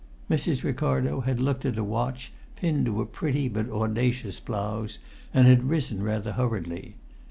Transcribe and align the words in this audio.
Mrs. 0.31 0.63
Ricardo 0.63 1.19
had 1.21 1.39
looked 1.39 1.63
at 1.63 1.77
a 1.77 1.83
watch 1.83 2.33
pinned 2.55 2.87
to 2.87 3.03
a 3.03 3.05
pretty 3.05 3.47
but 3.47 3.69
audacious 3.69 4.39
blouse, 4.39 4.97
and 5.31 5.45
had 5.45 5.69
risen 5.69 6.01
rather 6.01 6.31
hurriedly. 6.31 6.95